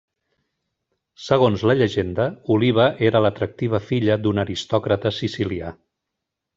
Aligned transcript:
Segons 1.25 1.65
la 1.71 1.75
llegenda 1.81 2.27
Oliva 2.57 2.87
era 3.11 3.23
l'atractiva 3.27 3.85
filla 3.93 4.19
d'un 4.25 4.45
aristòcrata 4.49 5.17
sicilià. 5.23 5.75